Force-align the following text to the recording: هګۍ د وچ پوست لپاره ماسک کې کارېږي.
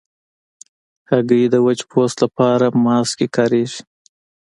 هګۍ 1.09 1.43
د 1.53 1.55
وچ 1.65 1.79
پوست 1.89 2.17
لپاره 2.23 2.65
ماسک 2.85 3.13
کې 3.19 3.27
کارېږي. 3.35 3.81